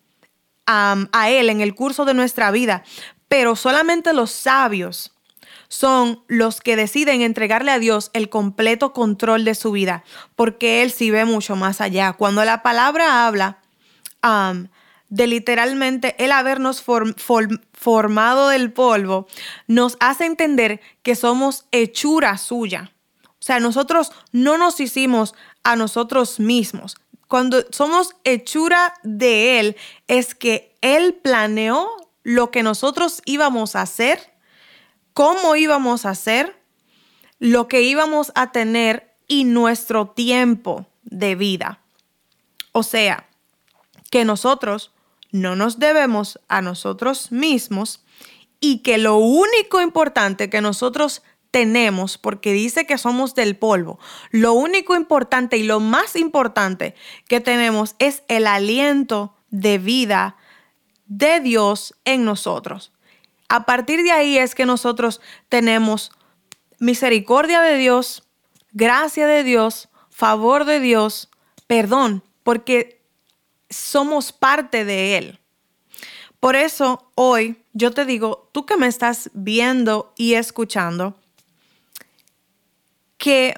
a 0.68 1.30
Él 1.30 1.50
en 1.50 1.62
el 1.62 1.76
curso 1.76 2.06
de 2.06 2.14
nuestra 2.14 2.52
vida. 2.52 2.84
Pero 3.28 3.56
solamente 3.56 4.14
los 4.14 4.32
sabios 4.32 5.12
son 5.68 6.24
los 6.28 6.62
que 6.62 6.76
deciden 6.76 7.22
entregarle 7.22 7.72
a 7.72 7.80
Dios 7.80 8.12
el 8.14 8.30
completo 8.30 8.94
control 8.94 9.46
de 9.46 9.56
su 9.56 9.72
vida, 9.72 10.04
porque 10.36 10.84
Él 10.84 10.92
sí 10.92 11.10
ve 11.10 11.26
mucho 11.26 11.56
más 11.56 11.82
allá. 11.82 12.14
Cuando 12.14 12.46
la 12.46 12.62
palabra 12.62 13.26
habla 13.26 13.60
de 15.10 15.28
literalmente 15.28 16.16
el 16.24 16.32
habernos 16.32 16.84
formado 16.84 18.50
del 18.50 18.74
polvo, 18.74 19.28
nos 19.68 19.98
hace 20.00 20.26
entender 20.26 20.82
que 21.04 21.16
somos 21.16 21.66
hechura 21.72 22.38
suya. 22.38 22.92
Sea, 23.46 23.60
nosotros 23.60 24.12
no 24.32 24.58
nos 24.58 24.80
hicimos 24.80 25.36
a 25.62 25.76
nosotros 25.76 26.40
mismos. 26.40 26.98
Cuando 27.28 27.64
somos 27.70 28.16
hechura 28.24 28.96
de 29.04 29.60
Él, 29.60 29.78
es 30.08 30.34
que 30.34 30.76
Él 30.82 31.14
planeó 31.14 31.88
lo 32.24 32.50
que 32.50 32.64
nosotros 32.64 33.22
íbamos 33.24 33.76
a 33.76 33.84
hacer, 33.84 34.34
cómo 35.14 35.56
íbamos 35.56 36.08
a 36.08 36.10
hacer, 36.10 36.60
lo 37.38 37.68
que 37.68 37.84
íbamos 37.84 38.32
a 38.34 38.52
tener 38.52 39.14
y 39.28 39.44
nuestro 39.44 40.08
tiempo 40.08 40.88
de 41.04 41.36
vida. 41.36 41.82
O 42.72 42.82
sea, 42.82 43.30
que 44.10 44.26
nosotros 44.26 44.92
no 45.32 45.56
nos 45.56 45.78
debemos 45.78 46.40
a 46.48 46.64
nosotros 46.64 47.32
mismos 47.32 48.04
y 48.60 48.80
que 48.80 48.98
lo 48.98 49.18
único 49.18 49.82
importante 49.82 50.50
que 50.50 50.62
nosotros 50.62 51.22
tenemos, 51.56 52.18
porque 52.18 52.52
dice 52.52 52.86
que 52.86 52.98
somos 52.98 53.34
del 53.34 53.56
polvo, 53.56 53.98
lo 54.30 54.52
único 54.52 54.94
importante 54.94 55.56
y 55.56 55.64
lo 55.64 55.80
más 55.80 56.18
importante 56.18 56.96
que 57.30 57.40
tenemos 57.40 57.96
es 57.98 58.24
el 58.28 58.46
aliento 58.46 59.34
de 59.52 59.78
vida 59.78 60.36
de 61.06 61.40
Dios 61.40 61.96
en 62.04 62.26
nosotros. 62.26 62.92
A 63.48 63.66
partir 63.66 64.04
de 64.04 64.12
ahí 64.12 64.38
es 64.38 64.54
que 64.54 64.66
nosotros 64.66 65.22
tenemos 65.48 66.12
misericordia 66.80 67.62
de 67.62 67.78
Dios, 67.78 68.28
gracia 68.74 69.26
de 69.26 69.46
Dios, 69.46 69.88
favor 70.10 70.66
de 70.66 70.82
Dios, 70.82 71.30
perdón, 71.68 72.22
porque 72.44 73.02
somos 73.70 74.34
parte 74.34 74.84
de 74.84 75.18
Él. 75.18 75.40
Por 76.42 76.58
eso 76.58 77.10
hoy 77.16 77.64
yo 77.72 77.92
te 77.92 78.04
digo, 78.04 78.50
tú 78.52 78.66
que 78.66 78.76
me 78.76 78.88
estás 78.88 79.30
viendo 79.34 80.14
y 80.18 80.34
escuchando, 80.34 81.18
¿qué 83.18 83.56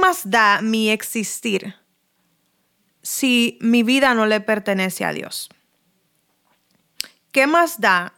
más 0.00 0.28
da 0.30 0.60
mi 0.62 0.90
existir 0.90 1.74
si 3.02 3.58
mi 3.60 3.82
vida 3.82 4.14
no 4.14 4.26
le 4.26 4.40
pertenece 4.40 5.04
a 5.04 5.12
Dios? 5.12 5.48
¿Qué 7.32 7.46
más 7.46 7.80
da 7.80 8.14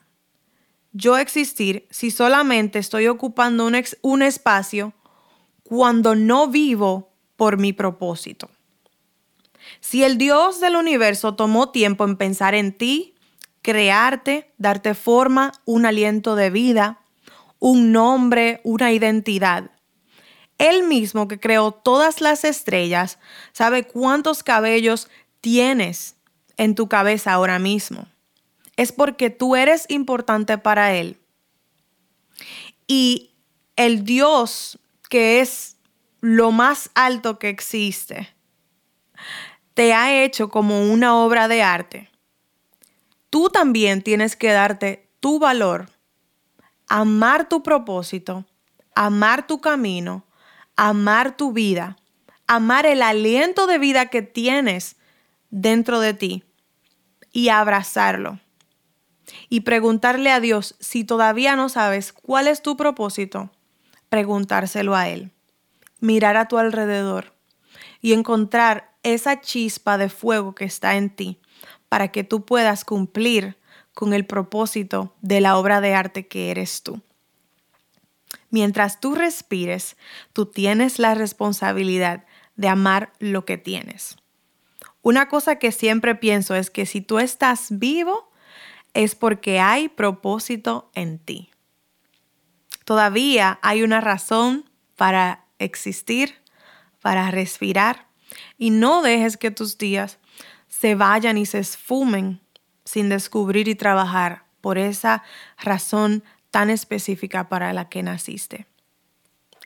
yo 0.93 1.17
existir 1.17 1.87
si 1.91 2.11
solamente 2.11 2.79
estoy 2.79 3.07
ocupando 3.07 3.67
un, 3.67 3.83
un 4.03 4.23
espacio 4.23 4.93
cuando 5.63 6.15
no 6.15 6.49
vivo 6.49 7.13
por 7.37 7.59
mi 7.59 7.73
propósito? 7.73 8.51
Si 9.81 10.05
el 10.05 10.19
Dios 10.19 10.61
del 10.61 10.77
universo 10.77 11.35
tomó 11.35 11.71
tiempo 11.71 12.05
en 12.05 12.17
pensar 12.17 12.55
en 12.55 12.77
ti, 12.77 13.15
crearte, 13.63 14.53
darte 14.59 14.95
forma, 14.95 15.53
un 15.65 15.87
aliento 15.87 16.37
de 16.37 16.51
vida, 16.51 17.01
un 17.59 17.93
nombre, 17.93 18.61
una 18.65 18.93
identidad, 18.93 19.71
él 20.59 20.85
mismo 20.85 21.29
que 21.29 21.39
creó 21.39 21.73
todas 21.73 22.21
las 22.21 22.45
estrellas 22.45 23.19
sabe 23.53 23.85
cuántos 23.85 24.43
cabellos 24.43 25.09
tienes 25.41 26.17
en 26.57 26.75
tu 26.75 26.89
cabeza 26.89 27.33
ahora 27.33 27.59
mismo. 27.59 28.07
Es 28.77 28.93
porque 28.93 29.31
tú 29.31 29.57
eres 29.57 29.85
importante 29.89 30.59
para 30.59 30.95
Él. 30.95 31.19
Y 32.87 33.33
el 33.77 34.05
Dios 34.05 34.79
que 35.09 35.41
es 35.41 35.77
lo 36.21 36.51
más 36.51 36.91
alto 36.95 37.39
que 37.39 37.49
existe, 37.49 38.35
te 39.75 39.93
ha 39.93 40.23
hecho 40.23 40.49
como 40.49 40.91
una 40.91 41.17
obra 41.17 41.49
de 41.49 41.63
arte. 41.63 42.11
Tú 43.31 43.51
también 43.51 44.03
tienes 44.03 44.35
que 44.35 44.51
darte 44.51 45.09
tu 45.21 45.39
valor, 45.39 45.91
amar 46.89 47.49
tu 47.49 47.63
propósito, 47.63 48.45
amar 48.95 49.47
tu 49.47 49.61
camino 49.61 50.27
amar 50.77 51.37
tu 51.37 51.53
vida, 51.53 51.97
amar 52.47 52.87
el 52.87 53.03
aliento 53.03 53.67
de 53.67 53.79
vida 53.79 54.07
que 54.07 54.23
tienes 54.23 54.97
dentro 55.51 56.01
de 56.01 56.15
ti 56.15 56.45
y 57.33 57.49
abrazarlo. 57.49 58.39
Y 59.49 59.61
preguntarle 59.63 60.31
a 60.31 60.39
Dios 60.39 60.77
si 60.79 61.03
todavía 61.03 61.57
no 61.57 61.69
sabes 61.69 62.13
cuál 62.13 62.47
es 62.47 62.63
tu 62.63 62.77
propósito, 62.77 63.51
preguntárselo 64.09 64.95
a 64.95 65.09
Él. 65.09 65.33
Mirar 65.99 66.37
a 66.37 66.47
tu 66.47 66.59
alrededor 66.59 67.35
y 68.01 68.13
encontrar 68.13 68.95
esa 69.03 69.41
chispa 69.41 69.99
de 69.99 70.09
fuego 70.11 70.55
que 70.55 70.65
está 70.65 70.97
en 70.97 71.11
ti 71.11 71.41
para 71.89 72.09
que 72.09 72.23
tú 72.23 72.45
puedas 72.45 72.85
cumplir 72.85 73.57
con 73.97 74.13
el 74.13 74.27
propósito 74.27 75.15
de 75.23 75.41
la 75.41 75.57
obra 75.57 75.81
de 75.81 75.95
arte 75.95 76.27
que 76.27 76.51
eres 76.51 76.83
tú. 76.83 77.01
Mientras 78.51 79.01
tú 79.01 79.15
respires, 79.15 79.97
tú 80.35 80.45
tienes 80.45 80.99
la 80.99 81.15
responsabilidad 81.15 82.27
de 82.57 82.69
amar 82.69 83.15
lo 83.21 83.47
que 83.47 83.57
tienes. 83.57 84.19
Una 85.01 85.31
cosa 85.31 85.57
que 85.57 85.73
siempre 85.73 86.15
pienso 86.15 86.55
es 86.55 86.69
que 86.69 86.85
si 86.85 87.01
tú 87.01 87.19
estás 87.19 87.69
vivo, 87.71 88.31
es 88.93 89.15
porque 89.15 89.61
hay 89.61 89.89
propósito 89.89 90.91
en 90.95 91.19
ti. 91.19 91.49
Todavía 92.85 93.59
hay 93.63 93.83
una 93.83 94.03
razón 94.03 94.69
para 94.95 95.47
existir, 95.59 96.35
para 97.01 97.31
respirar, 97.31 98.09
y 98.59 98.69
no 98.69 99.01
dejes 99.01 99.39
que 99.39 99.51
tus 99.51 99.79
días 99.79 100.19
se 100.69 100.95
vayan 100.95 101.39
y 101.39 101.47
se 101.47 101.61
esfumen 101.61 102.43
sin 102.87 103.11
descubrir 103.11 103.69
y 103.69 103.75
trabajar 103.75 104.45
por 104.63 104.79
esa 104.79 105.23
razón 105.59 106.25
tan 106.51 106.71
específica 106.71 107.51
para 107.51 107.75
la 107.75 107.91
que 107.91 108.03
naciste. 108.03 108.67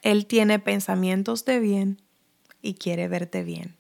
Él 0.02 0.26
tiene 0.26 0.58
pensamientos 0.58 1.44
de 1.44 1.60
bien 1.60 2.02
y 2.60 2.74
quiere 2.74 3.06
verte 3.06 3.44
bien. 3.44 3.76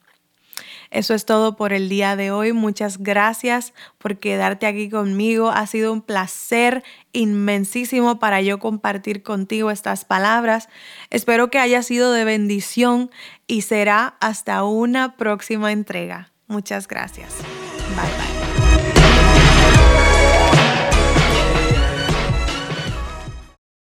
Eso 0.90 1.14
es 1.14 1.24
todo 1.24 1.56
por 1.56 1.72
el 1.72 1.88
día 1.88 2.16
de 2.16 2.30
hoy. 2.30 2.52
Muchas 2.52 2.98
gracias 2.98 3.72
por 3.98 4.18
quedarte 4.18 4.66
aquí 4.66 4.90
conmigo. 4.90 5.50
Ha 5.50 5.66
sido 5.66 5.92
un 5.92 6.02
placer 6.02 6.82
inmensísimo 7.12 8.18
para 8.18 8.40
yo 8.42 8.58
compartir 8.58 9.22
contigo 9.22 9.70
estas 9.70 10.04
palabras. 10.04 10.68
Espero 11.10 11.50
que 11.50 11.58
haya 11.58 11.82
sido 11.82 12.12
de 12.12 12.24
bendición 12.24 13.10
y 13.46 13.62
será 13.62 14.16
hasta 14.20 14.64
una 14.64 15.16
próxima 15.16 15.70
entrega. 15.72 16.32
Muchas 16.48 16.88
gracias. 16.88 17.34
Bye 17.96 18.10
bye. 18.18 18.29